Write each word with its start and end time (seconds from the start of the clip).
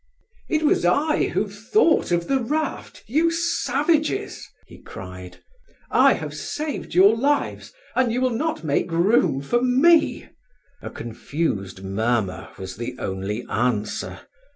"It 0.49 0.63
was 0.63 0.83
I 0.83 1.25
who 1.27 1.47
thought 1.47 2.09
of 2.11 2.27
the 2.27 2.39
raft, 2.39 3.03
you 3.05 3.29
savages!" 3.29 4.43
he 4.65 4.81
cried. 4.81 5.43
"I 5.91 6.13
have 6.13 6.33
saved 6.33 6.95
your 6.95 7.15
lives, 7.15 7.71
and 7.95 8.11
you 8.11 8.19
will 8.19 8.31
not 8.31 8.63
make 8.63 8.91
room 8.91 9.41
for 9.43 9.61
me!" 9.61 10.27
A 10.81 10.89
confused 10.89 11.83
murmur 11.83 12.49
was 12.57 12.77
the 12.77 12.95
only 12.97 13.43
answer. 13.47 14.21